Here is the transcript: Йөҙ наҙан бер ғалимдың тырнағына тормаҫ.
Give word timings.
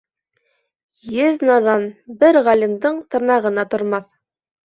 Йөҙ 1.17 1.43
наҙан 1.49 1.85
бер 2.23 2.41
ғалимдың 2.49 2.99
тырнағына 3.15 3.69
тормаҫ. 3.75 4.09